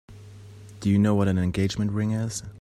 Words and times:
Do 0.79 0.89
you 0.89 0.97
know 0.97 1.13
what 1.13 1.27
an 1.27 1.37
engagement 1.37 1.91
ring 1.91 2.09
is? 2.09 2.41